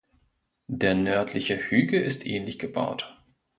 Der 0.71 0.95
nördliche 0.95 1.55
Hügel 1.57 2.01
ist 2.01 2.25
ähnlich 2.25 2.57
gebaut. 2.57 3.21